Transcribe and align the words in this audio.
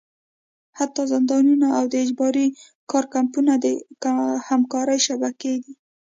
حتی 0.77 1.01
زندانونه 1.11 1.67
او 1.77 1.85
د 1.91 1.93
اجباري 2.05 2.47
کار 2.91 3.05
کمپونه 3.15 3.53
د 3.63 3.65
همکارۍ 4.47 4.99
شبکې 5.07 5.53
دي. 5.63 5.73